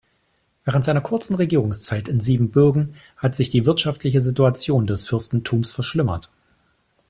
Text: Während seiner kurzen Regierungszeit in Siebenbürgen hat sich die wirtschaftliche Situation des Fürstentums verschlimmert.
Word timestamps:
Während 0.65 0.83
seiner 0.83 1.01
kurzen 1.01 1.35
Regierungszeit 1.35 2.07
in 2.07 2.21
Siebenbürgen 2.21 2.95
hat 3.17 3.35
sich 3.35 3.51
die 3.51 3.67
wirtschaftliche 3.67 4.19
Situation 4.19 4.87
des 4.87 5.05
Fürstentums 5.05 5.73
verschlimmert. 5.73 6.31